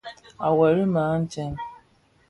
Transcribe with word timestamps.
À 0.47 0.49
weli 0.57 0.85
më 0.93 1.01
a 1.13 1.15
ntseng. 1.21 1.55